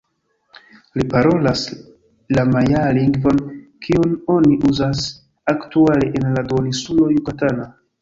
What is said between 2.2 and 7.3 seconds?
la majaa lingvon kiun oni uzas aktuale en la Duoninsulo